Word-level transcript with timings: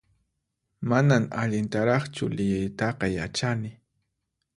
Manan 0.89 1.23
allintaraqchu 1.41 2.25
liyiytaqa 2.39 3.07
yachani 3.17 3.71